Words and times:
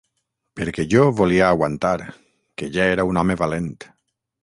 Perquè 0.59 0.85
jo 0.93 1.03
volia 1.19 1.45
aguantar, 1.51 1.93
que 2.61 2.73
ja 2.79 2.91
era 2.97 3.09
un 3.13 3.25
home 3.25 3.41
valent. 3.47 3.73